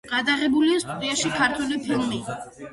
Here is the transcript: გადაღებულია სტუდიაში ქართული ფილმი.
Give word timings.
გადაღებულია 0.11 0.79
სტუდიაში 0.85 1.33
ქართული 1.37 1.81
ფილმი. 1.87 2.25